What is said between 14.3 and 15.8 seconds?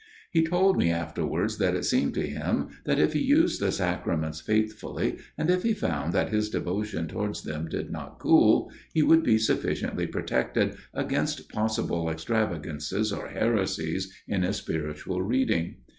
his spiritual reading.